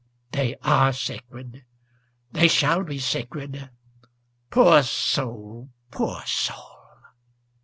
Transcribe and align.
"They 0.31 0.55
are 0.63 0.93
sacred. 0.93 1.63
They 2.31 2.47
shall 2.47 2.83
be 2.83 2.97
sacred. 2.97 3.69
Poor 4.49 4.81
soul, 4.81 5.69
poor 5.91 6.23
soul!" 6.25 6.79